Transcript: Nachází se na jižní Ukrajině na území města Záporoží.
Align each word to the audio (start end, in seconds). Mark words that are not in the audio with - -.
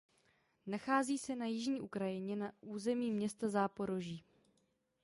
Nachází 0.67 1.17
se 1.17 1.35
na 1.35 1.45
jižní 1.45 1.81
Ukrajině 1.81 2.35
na 2.35 2.51
území 2.61 3.11
města 3.11 3.49
Záporoží. 3.49 4.23